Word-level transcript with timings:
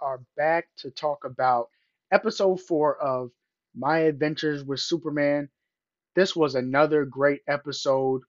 are 0.00 0.20
back 0.36 0.68
to 0.78 0.90
talk 0.90 1.24
about 1.24 1.68
episode 2.12 2.60
four 2.60 2.96
of 3.00 3.30
My 3.74 3.98
Adventures 4.00 4.64
with 4.64 4.80
Superman. 4.80 5.48
This 6.14 6.34
was 6.34 6.54
another 6.54 7.04
great 7.04 7.40
episode 7.48 8.22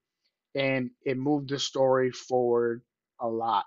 and 0.55 0.91
it 1.05 1.17
moved 1.17 1.49
the 1.49 1.59
story 1.59 2.11
forward 2.11 2.81
a 3.19 3.27
lot. 3.27 3.65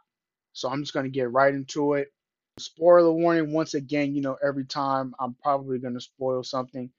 So 0.53 0.69
I'm 0.69 0.83
just 0.83 0.93
going 0.93 1.05
to 1.05 1.11
get 1.11 1.31
right 1.31 1.55
into 1.55 1.95
it. 1.95 2.13
Spoiler 2.59 3.13
warning 3.13 3.53
once 3.53 3.75
again, 3.75 4.15
you 4.15 4.21
know, 4.21 4.37
every 4.45 4.65
time 4.65 5.15
I'm 5.19 5.35
probably 5.43 5.79
going 5.79 5.95
to 5.95 6.01
spoil 6.01 6.43
something. 6.43 6.91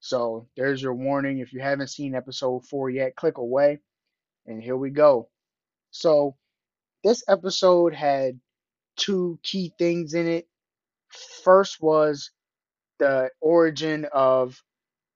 So 0.00 0.48
there's 0.56 0.82
your 0.82 0.94
warning. 0.94 1.38
If 1.38 1.52
you 1.52 1.60
haven't 1.60 1.88
seen 1.88 2.14
episode 2.14 2.66
four 2.66 2.90
yet, 2.90 3.16
click 3.16 3.38
away. 3.38 3.78
And 4.46 4.62
here 4.62 4.76
we 4.76 4.90
go. 4.90 5.28
So 5.90 6.36
this 7.04 7.22
episode 7.28 7.94
had 7.94 8.40
two 8.98 9.38
key 9.42 9.72
things 9.78 10.14
in 10.14 10.28
it. 10.28 10.48
First 11.44 11.80
was 11.80 12.30
the 12.98 13.30
origin 13.40 14.06
of 14.12 14.62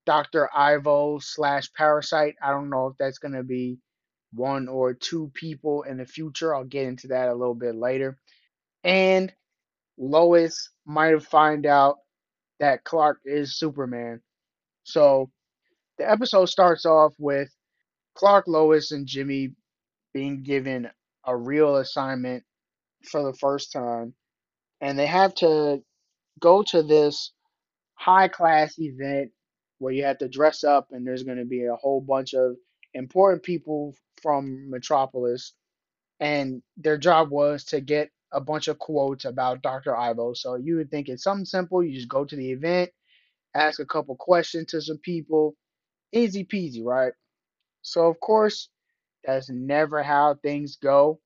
Dr. 0.06 0.48
Ivo 0.54 1.18
slash 1.18 1.72
Parasite. 1.74 2.36
I 2.42 2.50
don't 2.50 2.70
know 2.70 2.86
if 2.88 2.96
that's 2.98 3.18
going 3.18 3.34
to 3.34 3.42
be 3.42 3.78
one 4.32 4.68
or 4.68 4.94
two 4.94 5.30
people 5.34 5.82
in 5.82 5.98
the 5.98 6.06
future. 6.06 6.54
I'll 6.54 6.64
get 6.64 6.86
into 6.86 7.08
that 7.08 7.28
a 7.28 7.34
little 7.34 7.54
bit 7.54 7.74
later. 7.74 8.16
And 8.82 9.32
Lois 9.98 10.70
might 10.86 11.12
have 11.12 11.26
found 11.26 11.66
out 11.66 11.98
that 12.58 12.84
Clark 12.84 13.20
is 13.24 13.58
Superman. 13.58 14.20
So 14.84 15.30
the 15.98 16.10
episode 16.10 16.46
starts 16.46 16.86
off 16.86 17.14
with 17.18 17.50
Clark, 18.14 18.46
Lois, 18.48 18.92
and 18.92 19.06
Jimmy 19.06 19.54
being 20.14 20.42
given 20.42 20.90
a 21.24 21.36
real 21.36 21.76
assignment 21.76 22.44
for 23.06 23.22
the 23.22 23.36
first 23.38 23.72
time. 23.72 24.14
And 24.80 24.98
they 24.98 25.06
have 25.06 25.34
to 25.36 25.82
go 26.40 26.62
to 26.64 26.82
this 26.82 27.32
high 27.94 28.28
class 28.28 28.78
event 28.78 29.30
where 29.78 29.92
you 29.92 30.04
have 30.04 30.18
to 30.18 30.28
dress 30.28 30.64
up 30.64 30.88
and 30.90 31.06
there's 31.06 31.22
going 31.22 31.38
to 31.38 31.44
be 31.44 31.64
a 31.64 31.76
whole 31.76 32.00
bunch 32.00 32.34
of 32.34 32.56
important 32.94 33.42
people 33.42 33.94
from 34.20 34.70
Metropolis. 34.70 35.54
And 36.20 36.62
their 36.76 36.98
job 36.98 37.30
was 37.30 37.64
to 37.66 37.80
get 37.80 38.10
a 38.32 38.40
bunch 38.40 38.68
of 38.68 38.78
quotes 38.78 39.24
about 39.24 39.62
Dr. 39.62 39.96
Ivo. 39.96 40.34
So 40.34 40.56
you 40.56 40.76
would 40.76 40.90
think 40.90 41.08
it's 41.08 41.24
something 41.24 41.44
simple. 41.44 41.82
You 41.82 41.94
just 41.94 42.08
go 42.08 42.24
to 42.24 42.36
the 42.36 42.52
event, 42.52 42.90
ask 43.54 43.80
a 43.80 43.86
couple 43.86 44.16
questions 44.16 44.66
to 44.68 44.80
some 44.80 44.98
people. 44.98 45.54
Easy 46.12 46.44
peasy, 46.44 46.84
right? 46.84 47.12
So, 47.82 48.06
of 48.06 48.20
course, 48.20 48.68
that's 49.24 49.50
never 49.50 50.02
how 50.02 50.36
things 50.42 50.76
go, 50.76 51.20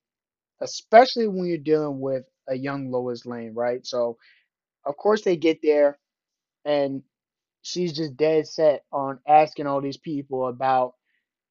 especially 0.60 1.28
when 1.28 1.46
you're 1.46 1.58
dealing 1.58 2.00
with 2.00 2.24
a 2.48 2.56
young 2.56 2.90
Lois 2.90 3.26
Lane, 3.26 3.54
right? 3.54 3.84
So, 3.86 4.16
of 4.84 4.96
course, 4.96 5.22
they 5.22 5.36
get 5.36 5.60
there 5.62 5.98
and 6.64 7.02
she's 7.62 7.92
just 7.92 8.16
dead 8.16 8.46
set 8.46 8.84
on 8.92 9.18
asking 9.26 9.66
all 9.66 9.80
these 9.80 9.96
people 9.98 10.48
about 10.48 10.94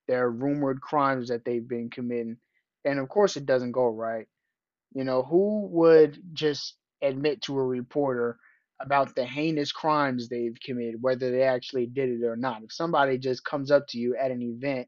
their 0.08 0.30
rumored 0.30 0.82
crimes 0.82 1.30
that 1.30 1.46
they've 1.46 1.68
been 1.68 1.90
committing. 1.90 2.38
And 2.86 3.00
of 3.00 3.10
course, 3.10 3.38
it 3.38 3.46
doesn't 3.46 3.72
go 3.72 3.88
right. 3.88 4.28
You 4.94 5.04
know, 5.04 5.24
who 5.24 5.68
would 5.72 6.20
just 6.34 6.76
admit 7.02 7.42
to 7.44 7.58
a 7.58 7.64
reporter 7.64 8.38
about 8.80 9.16
the 9.16 9.26
heinous 9.26 9.72
crimes 9.72 10.30
they've 10.30 10.58
committed, 10.64 11.02
whether 11.02 11.32
they 11.32 11.44
actually 11.44 11.88
did 11.88 12.10
it 12.10 12.26
or 12.26 12.36
not? 12.36 12.64
If 12.64 12.72
somebody 12.72 13.18
just 13.18 13.44
comes 13.44 13.72
up 13.72 13.88
to 13.90 13.98
you 13.98 14.16
at 14.16 14.32
an 14.32 14.42
event 14.42 14.88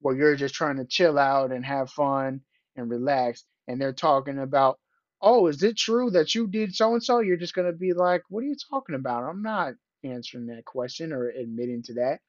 where 0.00 0.16
you're 0.16 0.36
just 0.36 0.54
trying 0.54 0.76
to 0.76 0.86
chill 0.86 1.18
out 1.18 1.52
and 1.52 1.64
have 1.64 1.90
fun 1.90 2.40
and 2.76 2.90
relax, 2.90 3.44
and 3.68 3.80
they're 3.80 3.92
talking 3.92 4.38
about, 4.38 4.78
oh, 5.20 5.46
is 5.46 5.62
it 5.62 5.76
true 5.76 6.10
that 6.10 6.34
you 6.34 6.46
did 6.48 6.74
so 6.74 6.94
and 6.94 7.02
so? 7.02 7.20
You're 7.20 7.36
just 7.36 7.54
going 7.54 7.70
to 7.70 7.76
be 7.78 7.92
like, 7.92 8.22
what 8.28 8.44
are 8.44 8.48
you 8.48 8.56
talking 8.70 8.94
about? 8.96 9.24
I'm 9.24 9.42
not 9.42 9.74
answering 10.04 10.46
that 10.46 10.64
question 10.64 11.12
or 11.12 11.28
admitting 11.30 11.82
to 11.84 11.94
that. 11.94 12.20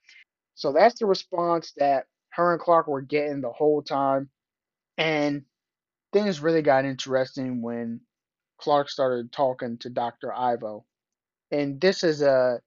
So 0.55 0.73
that's 0.73 0.99
the 0.99 1.05
response 1.07 1.73
that 1.77 2.05
her 2.31 2.53
and 2.53 2.61
Clark 2.61 2.87
were 2.87 3.01
getting 3.01 3.41
the 3.41 3.51
whole 3.51 3.81
time. 3.81 4.29
And 4.97 5.43
things 6.13 6.41
really 6.41 6.61
got 6.61 6.85
interesting 6.85 7.61
when 7.61 8.01
Clark 8.59 8.89
started 8.89 9.31
talking 9.31 9.77
to 9.79 9.89
Dr. 9.89 10.33
Ivo. 10.33 10.85
And 11.51 11.81
this 11.81 12.03
is 12.03 12.21
a 12.21 12.59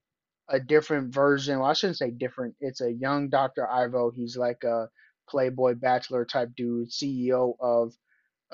a 0.50 0.60
different 0.60 1.14
version. 1.14 1.60
Well, 1.60 1.70
I 1.70 1.74
shouldn't 1.74 1.98
say 1.98 2.12
different. 2.12 2.56
It's 2.60 2.82
a 2.82 2.92
young 2.92 3.30
Dr. 3.30 3.68
Ivo. 3.70 4.12
He's 4.12 4.38
like 4.38 4.64
a 4.64 4.88
playboy 5.28 5.76
bachelor 5.76 6.24
type 6.26 6.50
dude, 6.56 6.90
CEO 6.90 7.54
of 7.60 7.94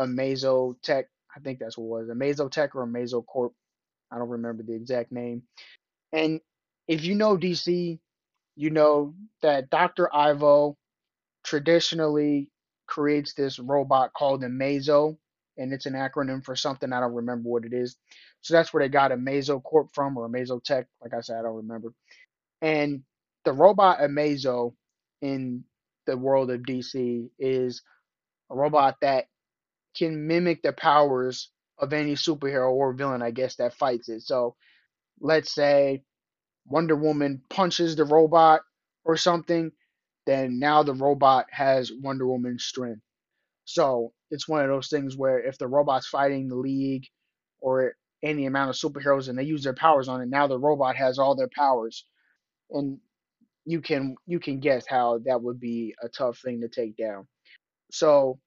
Amazo 0.07 0.77
Tech. 0.83 1.07
I 1.35 1.41
think 1.41 1.59
that's 1.59 1.79
what 1.79 1.85
it 1.85 2.07
was. 2.07 2.09
Amazo 2.09 2.51
Tech 2.51 2.75
or 2.75 2.87
Amazo 2.87 3.25
Corp. 3.25 3.53
I 4.11 4.19
don't 4.19 4.29
remember 4.29 4.63
the 4.63 4.75
exact 4.75 5.13
name. 5.13 5.43
And 6.13 6.41
if 6.89 7.05
you 7.05 7.15
know 7.15 7.37
DC, 7.37 7.99
you 8.57 8.71
know 8.71 9.15
that 9.41 9.71
Dr. 9.71 10.15
Ivo 10.15 10.77
traditionally 11.45 12.49
creates 12.87 13.35
this 13.35 13.59
robot 13.59 14.13
called 14.13 14.43
Amazo, 14.43 15.17
and 15.57 15.73
it's 15.73 15.87
an 15.87 15.95
acronym 15.95 16.45
for 16.45 16.57
something 16.57 16.93
I 16.93 17.01
don't 17.01 17.15
remember 17.15 17.49
what 17.49 17.65
it 17.65 17.73
is. 17.73 17.97
So 18.43 18.55
that's 18.55 18.73
where 18.73 18.83
they 18.83 18.89
got 18.89 19.13
Amazo 19.13 19.63
Corp 19.63 19.91
from 19.95 20.17
or 20.17 20.29
Amazo 20.29 20.63
Tech. 20.63 20.87
Like 21.03 21.15
I 21.15 21.21
said, 21.21 21.39
I 21.39 21.43
don't 21.43 21.57
remember. 21.57 21.93
And 22.61 23.03
the 23.45 23.53
robot 23.53 24.01
Amazo 24.01 24.75
in 25.23 25.65
the 26.07 26.17
world 26.17 26.51
of 26.51 26.63
DC 26.63 27.29
is 27.39 27.83
a 28.51 28.57
robot 28.57 28.97
that 29.01 29.27
can 29.97 30.27
mimic 30.27 30.63
the 30.63 30.73
powers 30.73 31.51
of 31.79 31.93
any 31.93 32.15
superhero 32.15 32.71
or 32.71 32.93
villain, 32.93 33.23
I 33.23 33.31
guess, 33.31 33.57
that 33.57 33.75
fights 33.75 34.09
it. 34.09 34.23
So 34.23 34.57
let's 35.21 35.55
say 35.55 36.05
Wonder 36.67 36.97
Woman 36.97 37.43
punches 37.51 37.97
the 37.97 38.05
robot 38.05 38.61
or 39.05 39.17
something, 39.17 39.73
then 40.27 40.59
now 40.59 40.83
the 40.83 40.95
robot 40.95 41.47
has 41.51 41.93
Wonder 41.93 42.27
Woman's 42.27 42.65
strength. 42.65 43.03
So 43.65 44.13
it's 44.31 44.49
one 44.49 44.63
of 44.63 44.69
those 44.69 44.89
things 44.89 45.17
where 45.17 45.41
if 45.41 45.59
the 45.59 45.69
robot's 45.69 46.07
fighting 46.09 46.49
the 46.49 46.57
League 46.57 47.07
or 47.61 47.95
any 48.23 48.47
amount 48.47 48.71
of 48.71 48.77
superheroes 48.77 49.29
and 49.29 49.39
they 49.39 49.45
use 49.45 49.65
their 49.65 49.75
powers 49.75 50.09
on 50.09 50.21
it, 50.21 50.29
now 50.29 50.47
the 50.47 50.59
robot 50.59 50.97
has 50.97 51.19
all 51.19 51.35
their 51.35 51.51
powers. 51.55 52.07
And 52.71 52.99
you 53.65 53.81
can 53.81 54.17
you 54.27 54.41
can 54.41 54.61
guess 54.61 54.87
how 54.89 55.21
that 55.27 55.43
would 55.43 55.61
be 55.61 55.95
a 56.03 56.09
tough 56.09 56.39
thing 56.39 56.61
to 56.61 56.69
take 56.69 56.97
down. 56.97 57.27
So 57.93 58.39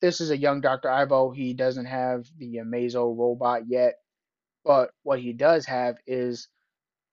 this 0.00 0.20
is 0.20 0.30
a 0.30 0.38
young 0.38 0.60
Dr. 0.60 0.90
Ivo. 0.90 1.30
He 1.30 1.54
doesn't 1.54 1.86
have 1.86 2.26
the 2.38 2.56
Amazo 2.58 3.16
robot 3.16 3.62
yet, 3.68 3.94
but 4.64 4.90
what 5.02 5.20
he 5.20 5.32
does 5.32 5.66
have 5.66 5.96
is 6.06 6.48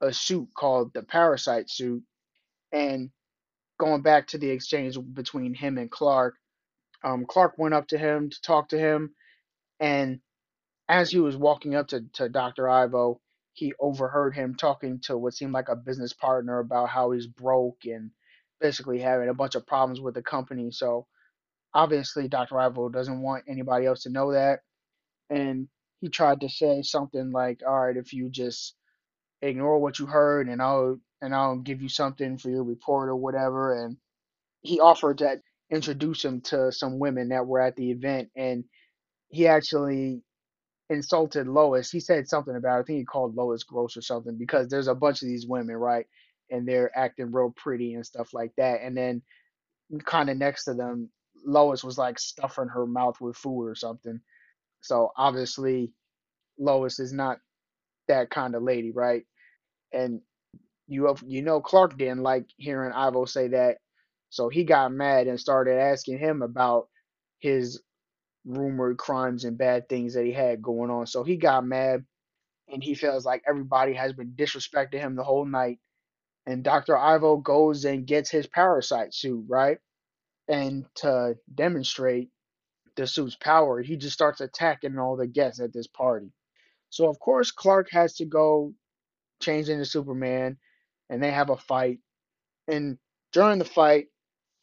a 0.01 0.13
suit 0.13 0.50
called 0.57 0.94
the 0.94 1.03
Parasite 1.03 1.69
suit. 1.69 2.03
And 2.72 3.12
going 3.79 4.01
back 4.03 4.28
to 4.29 4.38
the 4.38 4.50
exchange 4.50 4.97
between 5.13 5.53
him 5.53 5.78
and 5.78 5.91
Clark, 5.91 6.35
um, 7.03 7.25
Clark 7.28 7.56
went 7.57 7.74
up 7.75 7.88
to 7.90 7.97
him 7.97 8.29
to 8.29 8.41
talk 8.41 8.69
to 8.69 8.79
him, 8.79 9.13
and 9.79 10.19
as 10.88 11.12
he 11.12 11.19
was 11.19 11.35
walking 11.35 11.75
up 11.75 11.88
to, 11.90 12.01
to 12.13 12.29
Dr. 12.29 12.69
Ivo, 12.69 13.19
he 13.53 13.74
overheard 13.79 14.35
him 14.35 14.56
talking 14.56 15.00
to 15.06 15.18
what 15.18 15.34
seemed 15.34 15.53
like 15.53 15.69
a 15.69 15.75
business 15.75 16.13
partner 16.13 16.59
about 16.59 16.90
how 16.90 17.12
he's 17.12 17.28
broke 17.28 17.79
and 17.85 18.12
basically 18.59 19.00
having 19.00 19.29
a 19.29 19.34
bunch 19.34 19.56
of 19.56 19.66
problems 19.66 20.00
with 20.01 20.13
the 20.13 20.22
company. 20.22 20.72
So 20.72 21.07
obviously, 21.75 22.30
Dr. 22.30 22.60
Ivo 22.60 22.89
doesn't 22.89 23.22
want 23.22 23.45
anybody 23.50 23.88
else 23.88 24.04
to 24.04 24.12
know 24.12 24.33
that. 24.33 24.62
And 25.30 25.69
he 26.01 26.10
tried 26.10 26.42
to 26.42 26.50
say 26.50 26.83
something 26.83 27.31
like, 27.31 27.62
"All 27.68 27.86
right, 27.88 27.98
if 27.98 28.13
you 28.13 28.30
just 28.30 28.75
ignore 29.42 29.80
what 29.80 30.00
you 30.00 30.07
heard, 30.07 30.50
and 30.50 30.62
I'll 30.62 31.00
and 31.22 31.36
I'll 31.36 31.57
give 31.60 31.81
you 31.81 31.89
something 31.89 32.38
for 32.39 32.50
your 32.50 32.63
report 32.63 33.10
or 33.10 33.18
whatever." 33.18 33.75
And 33.75 33.98
he 34.62 34.80
offered 34.81 35.19
to 35.19 35.42
introduce 35.72 36.25
him 36.25 36.42
to 36.42 36.72
some 36.72 37.00
women 37.00 37.30
that 37.30 37.48
were 37.48 37.62
at 37.62 37.75
the 37.78 37.92
event, 37.92 38.31
and 38.36 38.66
he 39.30 39.48
actually 39.48 40.24
insulted 40.89 41.48
Lois. 41.48 41.92
He 41.92 42.01
said 42.01 42.30
something 42.30 42.56
about 42.56 42.81
I 42.81 42.83
think 42.83 43.00
he 43.00 43.06
called 43.06 43.36
Lois 43.36 43.63
gross 43.63 43.98
or 43.98 44.01
something 44.01 44.38
because 44.38 44.69
there's 44.69 44.88
a 44.89 44.95
bunch 44.95 45.21
of 45.24 45.30
these 45.30 45.48
women, 45.48 45.78
right? 45.78 46.07
And 46.51 46.68
they're 46.68 46.98
acting 46.98 47.31
real 47.31 47.54
pretty 47.57 47.95
and 47.95 48.06
stuff 48.06 48.33
like 48.33 48.54
that. 48.57 48.81
And 48.83 48.98
then 48.98 49.24
kind 50.06 50.30
of 50.30 50.38
next 50.38 50.66
to 50.66 50.74
them, 50.74 51.10
Lois 51.45 51.83
was 51.83 51.97
like 51.97 52.19
stuffing 52.19 52.69
her 52.69 52.88
mouth 52.88 53.21
with 53.21 53.38
food 53.38 53.65
or 53.68 53.75
something. 53.75 54.19
So 54.81 55.12
obviously 55.18 55.92
Lois 56.59 57.00
is 57.00 57.13
not 57.13 57.39
that 58.07 58.30
kind 58.30 58.56
of 58.56 58.63
lady, 58.63 58.92
right? 58.92 59.24
And 59.94 60.21
you 60.88 61.07
have, 61.07 61.24
you 61.25 61.42
know 61.44 61.62
Clark 61.62 61.97
didn't 61.97 62.24
like 62.24 62.45
hearing 62.57 62.92
Ivo 62.94 63.25
say 63.25 63.50
that. 63.50 63.77
So 64.31 64.50
he 64.50 64.63
got 64.65 64.92
mad 64.94 65.27
and 65.27 65.39
started 65.39 65.80
asking 65.80 66.19
him 66.19 66.42
about 66.42 66.89
his 67.39 67.81
rumored 68.45 68.97
crimes 68.97 69.45
and 69.45 69.57
bad 69.57 69.89
things 69.89 70.15
that 70.15 70.25
he 70.25 70.33
had 70.33 70.62
going 70.63 70.92
on. 70.92 71.07
So 71.07 71.24
he 71.24 71.38
got 71.38 71.65
mad 71.65 72.06
and 72.69 72.83
he 72.83 72.95
feels 72.95 73.25
like 73.25 73.44
everybody 73.47 73.94
has 73.94 74.13
been 74.13 74.33
disrespecting 74.33 75.01
him 75.01 75.15
the 75.15 75.24
whole 75.25 75.45
night. 75.45 75.80
And 76.47 76.63
Dr. 76.63 76.97
Ivo 76.97 77.38
goes 77.38 77.86
and 77.86 78.07
gets 78.07 78.30
his 78.31 78.47
parasite 78.47 79.13
suit, 79.13 79.45
right? 79.50 79.80
And 80.47 80.86
to 80.95 81.36
demonstrate 81.53 82.30
the 82.95 83.07
suit's 83.07 83.36
power, 83.36 83.81
he 83.81 83.97
just 83.97 84.13
starts 84.13 84.42
attacking 84.42 84.97
all 85.00 85.18
the 85.18 85.27
guests 85.27 85.59
at 85.59 85.74
this 85.74 85.88
party. 85.88 86.31
So 86.89 87.09
of 87.09 87.19
course 87.19 87.51
Clark 87.51 87.89
has 87.92 88.15
to 88.18 88.25
go 88.25 88.74
change 89.42 89.69
into 89.69 89.86
Superman, 89.86 90.57
and 91.09 91.21
they 91.21 91.31
have 91.31 91.50
a 91.50 91.57
fight. 91.57 92.00
And 92.68 92.97
during 93.33 93.59
the 93.59 93.65
fight, 93.65 94.07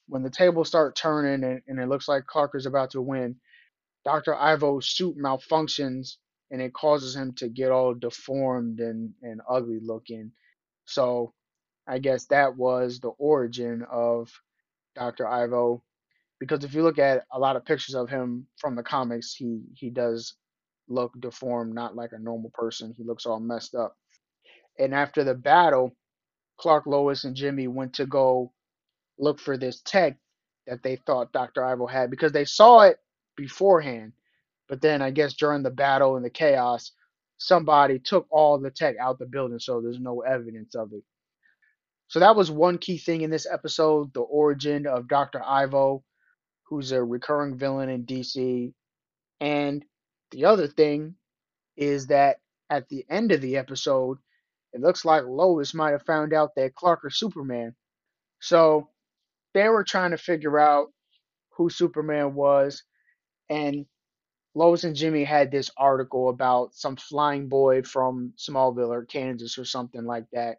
when 0.08 0.23
the 0.23 0.31
tables 0.31 0.69
start 0.69 0.96
turning 0.96 1.44
and, 1.44 1.62
and 1.67 1.81
it 1.81 1.88
looks 1.88 2.08
like 2.08 2.26
Clark 2.26 2.52
is 2.55 2.67
about 2.67 2.90
to 2.93 3.02
win, 3.02 3.37
Dr. 4.05 4.34
Ivo's 4.34 4.88
suit 4.88 5.17
malfunctions 5.17 6.17
and 6.50 6.61
it 6.61 6.75
causes 6.75 7.17
him 7.17 7.32
to 7.34 7.49
get 7.49 7.70
all 7.70 7.94
deformed 7.94 8.81
and, 8.81 9.14
and 9.23 9.40
ugly 9.49 9.81
looking. 9.81 10.32
So 10.87 11.32
I 11.87 11.99
guess 11.99 12.26
that 12.26 12.56
was 12.56 13.00
the 13.00 13.11
origin 13.11 13.84
of 13.90 14.31
Dr. 14.97 15.29
Ivo. 15.29 15.83
Because 16.41 16.65
if 16.65 16.75
you 16.75 16.83
look 16.83 16.99
at 16.99 17.25
a 17.33 17.39
lot 17.39 17.56
of 17.56 17.65
pictures 17.65 17.94
of 17.94 18.11
him 18.11 18.47
from 18.59 18.77
the 18.77 18.83
comics, 18.83 19.35
he, 19.35 19.62
he 19.75 19.91
does 19.91 20.35
look 20.89 21.12
deformed, 21.21 21.75
not 21.75 21.97
like 21.97 22.12
a 22.12 22.19
normal 22.19 22.50
person. 22.55 22.94
He 22.97 23.05
looks 23.05 23.27
all 23.27 23.41
messed 23.41 23.75
up. 23.75 23.97
And 24.79 24.94
after 24.94 25.25
the 25.25 25.35
battle, 25.35 25.93
Clark, 26.59 26.87
Lois, 26.87 27.25
and 27.25 27.37
Jimmy 27.37 27.69
went 27.69 27.94
to 27.94 28.06
go 28.06 28.53
look 29.19 29.41
for 29.41 29.56
this 29.56 29.83
tech 29.85 30.19
that 30.67 30.83
they 30.83 30.97
thought 30.97 31.33
Dr. 31.33 31.65
Ivo 31.65 31.87
had 31.87 32.11
because 32.11 32.33
they 32.33 32.44
saw 32.44 32.81
it 32.83 32.99
beforehand. 33.37 34.12
But 34.69 34.81
then 34.81 35.03
I 35.03 35.11
guess 35.11 35.35
during 35.35 35.62
the 35.62 35.71
battle 35.71 36.17
and 36.17 36.25
the 36.25 36.31
chaos, 36.31 36.93
somebody 37.39 37.99
took 37.99 38.27
all 38.31 38.59
the 38.59 38.71
tech 38.71 38.97
out 39.00 39.19
the 39.19 39.27
building, 39.27 39.59
so 39.59 39.81
there's 39.81 40.00
no 40.00 40.21
evidence 40.23 40.75
of 40.75 40.93
it. 40.93 41.03
So 42.12 42.20
that 42.20 42.37
was 42.37 42.50
one 42.50 42.76
key 42.76 42.99
thing 42.99 43.23
in 43.23 43.31
this 43.31 43.47
episode 43.50 44.12
the 44.12 44.20
origin 44.20 44.87
of 44.87 45.09
Dr. 45.09 45.43
Ivo, 45.43 46.05
who's 46.64 46.93
a 46.93 47.03
recurring 47.03 47.56
villain 47.56 47.88
in 47.88 48.05
DC. 48.05 48.75
And 49.41 49.82
the 50.31 50.44
other 50.44 50.67
thing 50.67 51.14
is 51.75 52.09
that 52.09 52.37
at 52.69 52.87
the 52.91 53.06
end 53.09 53.32
of 53.32 53.41
the 53.41 53.56
episode, 53.56 54.19
it 54.75 54.82
looks 54.82 55.06
like 55.06 55.25
Lois 55.25 55.73
might 55.73 55.93
have 55.93 56.05
found 56.05 56.35
out 56.35 56.50
that 56.55 56.75
Clark 56.75 57.00
is 57.06 57.17
Superman. 57.17 57.75
So 58.41 58.91
they 59.55 59.67
were 59.70 59.82
trying 59.82 60.11
to 60.11 60.19
figure 60.19 60.58
out 60.58 60.88
who 61.56 61.70
Superman 61.70 62.35
was, 62.35 62.82
and 63.49 63.87
Lois 64.55 64.85
and 64.85 64.94
Jimmy 64.94 65.25
had 65.25 65.50
this 65.50 65.70
article 65.79 66.29
about 66.29 66.75
some 66.75 66.97
flying 66.97 67.49
boy 67.49 67.81
from 67.81 68.35
Smallville 68.37 68.91
or 68.91 69.06
Kansas 69.06 69.56
or 69.56 69.65
something 69.65 70.05
like 70.05 70.26
that. 70.35 70.58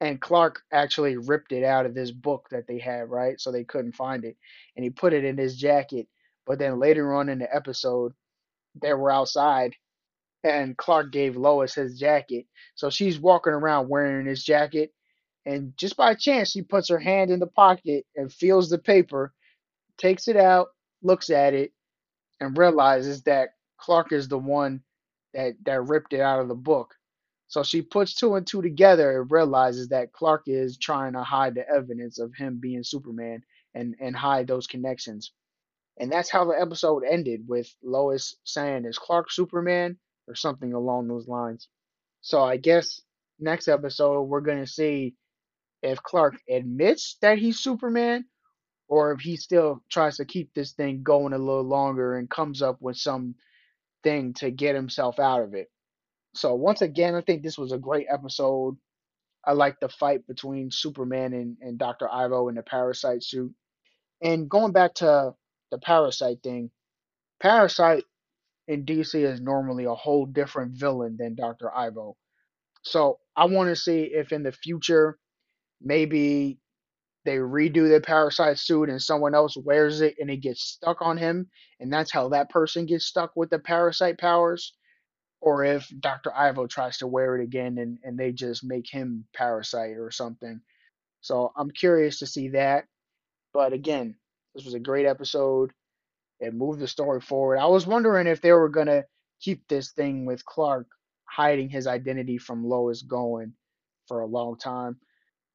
And 0.00 0.20
Clark 0.20 0.62
actually 0.72 1.16
ripped 1.16 1.52
it 1.52 1.64
out 1.64 1.86
of 1.86 1.94
this 1.94 2.10
book 2.10 2.48
that 2.50 2.66
they 2.66 2.78
had, 2.78 3.08
right? 3.10 3.40
So 3.40 3.50
they 3.50 3.64
couldn't 3.64 3.96
find 3.96 4.24
it. 4.24 4.36
And 4.76 4.84
he 4.84 4.90
put 4.90 5.14
it 5.14 5.24
in 5.24 5.38
his 5.38 5.56
jacket. 5.56 6.08
But 6.46 6.58
then 6.58 6.78
later 6.78 7.14
on 7.14 7.28
in 7.28 7.38
the 7.38 7.54
episode, 7.54 8.12
they 8.80 8.92
were 8.92 9.10
outside 9.10 9.74
and 10.44 10.76
Clark 10.76 11.12
gave 11.12 11.36
Lois 11.36 11.74
his 11.74 11.98
jacket. 11.98 12.46
So 12.74 12.90
she's 12.90 13.18
walking 13.18 13.52
around 13.52 13.88
wearing 13.88 14.26
his 14.26 14.44
jacket. 14.44 14.92
And 15.44 15.76
just 15.76 15.96
by 15.96 16.14
chance, 16.14 16.50
she 16.50 16.62
puts 16.62 16.88
her 16.88 16.98
hand 16.98 17.30
in 17.30 17.40
the 17.40 17.46
pocket 17.46 18.04
and 18.16 18.32
feels 18.32 18.68
the 18.70 18.78
paper, 18.78 19.32
takes 19.98 20.28
it 20.28 20.36
out, 20.36 20.68
looks 21.02 21.30
at 21.30 21.54
it, 21.54 21.72
and 22.40 22.56
realizes 22.56 23.22
that 23.22 23.50
Clark 23.78 24.12
is 24.12 24.28
the 24.28 24.38
one 24.38 24.82
that, 25.34 25.54
that 25.64 25.82
ripped 25.82 26.12
it 26.12 26.20
out 26.20 26.40
of 26.40 26.48
the 26.48 26.54
book. 26.54 26.94
So 27.48 27.62
she 27.62 27.82
puts 27.82 28.14
two 28.14 28.34
and 28.34 28.46
two 28.46 28.62
together 28.62 29.20
and 29.20 29.30
realizes 29.30 29.88
that 29.88 30.12
Clark 30.12 30.44
is 30.46 30.78
trying 30.78 31.12
to 31.14 31.22
hide 31.22 31.54
the 31.54 31.68
evidence 31.68 32.18
of 32.18 32.34
him 32.34 32.58
being 32.60 32.82
Superman 32.82 33.42
and, 33.74 33.94
and 34.00 34.16
hide 34.16 34.48
those 34.48 34.66
connections. 34.66 35.32
And 35.98 36.10
that's 36.12 36.30
how 36.30 36.44
the 36.44 36.60
episode 36.60 37.04
ended 37.08 37.42
with 37.48 37.72
Lois 37.82 38.36
saying, 38.44 38.84
Is 38.84 38.98
Clark 38.98 39.30
Superman? 39.30 39.98
or 40.28 40.34
something 40.34 40.72
along 40.72 41.08
those 41.08 41.28
lines. 41.28 41.68
So 42.20 42.42
I 42.42 42.56
guess 42.56 43.00
next 43.38 43.68
episode 43.68 44.22
we're 44.22 44.40
going 44.40 44.64
to 44.64 44.70
see 44.70 45.14
if 45.82 46.02
Clark 46.02 46.36
admits 46.48 47.16
that 47.22 47.38
he's 47.38 47.58
Superman 47.58 48.24
or 48.88 49.12
if 49.12 49.20
he 49.20 49.36
still 49.36 49.82
tries 49.90 50.16
to 50.16 50.24
keep 50.24 50.52
this 50.54 50.72
thing 50.72 51.02
going 51.02 51.32
a 51.32 51.38
little 51.38 51.62
longer 51.64 52.16
and 52.16 52.30
comes 52.30 52.62
up 52.62 52.78
with 52.80 52.96
some 52.96 53.34
thing 54.02 54.34
to 54.34 54.50
get 54.50 54.74
himself 54.74 55.18
out 55.18 55.42
of 55.42 55.54
it. 55.54 55.68
So 56.36 56.54
once 56.54 56.82
again, 56.82 57.14
I 57.14 57.22
think 57.22 57.42
this 57.42 57.58
was 57.58 57.72
a 57.72 57.78
great 57.78 58.06
episode. 58.12 58.76
I 59.44 59.52
like 59.52 59.80
the 59.80 59.88
fight 59.88 60.26
between 60.26 60.70
Superman 60.70 61.32
and, 61.32 61.56
and 61.60 61.78
Dr. 61.78 62.12
Ivo 62.12 62.48
in 62.48 62.56
the 62.56 62.62
parasite 62.62 63.22
suit. 63.22 63.52
And 64.22 64.48
going 64.48 64.72
back 64.72 64.94
to 64.96 65.34
the 65.70 65.78
parasite 65.78 66.38
thing, 66.42 66.70
Parasite 67.40 68.04
in 68.68 68.84
DC 68.86 69.14
is 69.14 69.40
normally 69.40 69.84
a 69.84 69.94
whole 69.94 70.26
different 70.26 70.72
villain 70.72 71.16
than 71.18 71.34
Dr. 71.34 71.74
Ivo. 71.74 72.16
So 72.82 73.18
I 73.36 73.46
want 73.46 73.68
to 73.68 73.76
see 73.76 74.02
if 74.04 74.32
in 74.32 74.42
the 74.42 74.52
future 74.52 75.18
maybe 75.80 76.58
they 77.24 77.36
redo 77.36 77.88
the 77.88 78.00
parasite 78.00 78.58
suit 78.58 78.88
and 78.88 79.02
someone 79.02 79.34
else 79.34 79.56
wears 79.56 80.00
it 80.00 80.14
and 80.18 80.30
it 80.30 80.38
gets 80.38 80.62
stuck 80.62 81.02
on 81.02 81.16
him 81.18 81.50
and 81.80 81.92
that's 81.92 82.12
how 82.12 82.28
that 82.30 82.50
person 82.50 82.86
gets 82.86 83.04
stuck 83.04 83.32
with 83.36 83.50
the 83.50 83.58
parasite 83.58 84.18
powers 84.18 84.72
or 85.46 85.62
if 85.62 85.88
Dr. 86.00 86.34
Ivo 86.36 86.66
tries 86.66 86.98
to 86.98 87.06
wear 87.06 87.36
it 87.36 87.44
again 87.44 87.78
and, 87.78 87.98
and 88.02 88.18
they 88.18 88.32
just 88.32 88.64
make 88.64 88.90
him 88.90 89.26
parasite 89.32 89.96
or 89.96 90.10
something. 90.10 90.60
So 91.20 91.52
I'm 91.56 91.70
curious 91.70 92.18
to 92.18 92.26
see 92.26 92.48
that. 92.48 92.86
But 93.54 93.72
again, 93.72 94.16
this 94.56 94.64
was 94.64 94.74
a 94.74 94.80
great 94.80 95.06
episode. 95.06 95.70
It 96.40 96.52
moved 96.52 96.80
the 96.80 96.88
story 96.88 97.20
forward. 97.20 97.58
I 97.58 97.66
was 97.66 97.86
wondering 97.86 98.26
if 98.26 98.40
they 98.40 98.50
were 98.50 98.68
gonna 98.68 99.04
keep 99.40 99.62
this 99.68 99.92
thing 99.92 100.26
with 100.26 100.44
Clark 100.44 100.88
hiding 101.26 101.68
his 101.68 101.86
identity 101.86 102.38
from 102.38 102.66
Lois 102.66 103.02
going 103.02 103.52
for 104.08 104.22
a 104.22 104.26
long 104.26 104.58
time. 104.58 104.98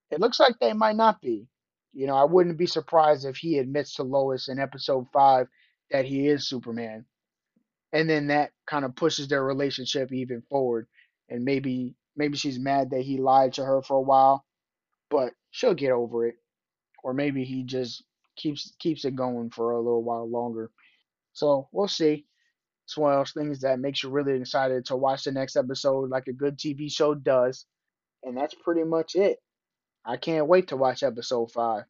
It 0.10 0.22
looks 0.22 0.40
like 0.40 0.58
they 0.62 0.72
might 0.72 0.96
not 0.96 1.20
be. 1.20 1.50
You 1.92 2.08
know, 2.08 2.16
I 2.16 2.24
wouldn't 2.24 2.58
be 2.58 2.66
surprised 2.66 3.26
if 3.26 3.36
he 3.36 3.58
admits 3.58 3.96
to 3.96 4.04
Lois 4.04 4.48
in 4.48 4.58
episode 4.58 5.08
five 5.12 5.48
that 5.90 6.06
he 6.06 6.30
is 6.30 6.48
Superman. 6.48 7.06
And 7.94 8.10
then 8.10 8.28
that 8.28 8.52
kind 8.68 8.86
of 8.86 8.96
pushes 8.96 9.28
their 9.28 9.44
relationship 9.44 10.12
even 10.14 10.42
forward. 10.50 10.88
And 11.30 11.44
maybe 11.44 11.96
maybe 12.16 12.38
she's 12.38 12.60
mad 12.60 12.92
that 12.92 13.02
he 13.02 13.18
lied 13.18 13.54
to 13.54 13.66
her 13.66 13.82
for 13.82 13.98
a 13.98 14.02
while, 14.02 14.46
but 15.10 15.34
she'll 15.52 15.74
get 15.74 15.92
over 15.92 16.28
it. 16.28 16.36
Or 17.04 17.14
maybe 17.14 17.44
he 17.44 17.64
just 17.64 18.04
keeps 18.36 18.74
keeps 18.80 19.06
it 19.06 19.16
going 19.16 19.50
for 19.50 19.72
a 19.72 19.78
little 19.80 20.04
while 20.04 20.30
longer. 20.30 20.72
So 21.34 21.68
we'll 21.72 21.88
see. 21.88 22.26
It's 22.86 22.98
one 22.98 23.14
of 23.14 23.20
those 23.20 23.32
things 23.32 23.62
that 23.62 23.80
makes 23.80 24.04
you 24.04 24.10
really 24.10 24.40
excited 24.40 24.86
to 24.86 24.98
watch 24.98 25.24
the 25.24 25.32
next 25.32 25.56
episode 25.56 26.10
like 26.10 26.28
a 26.28 26.34
good 26.34 26.58
TV 26.58 26.92
show 26.92 27.16
does. 27.16 27.66
And 28.24 28.38
that's 28.38 28.54
pretty 28.54 28.84
much 28.84 29.16
it. 29.16 29.40
I 30.06 30.18
can't 30.18 30.48
wait 30.48 30.68
to 30.70 30.78
watch 30.78 31.04
episode 31.04 31.52
five. 31.52 31.84